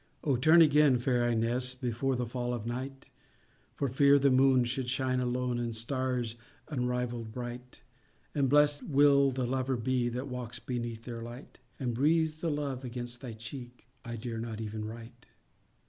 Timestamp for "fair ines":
0.97-1.75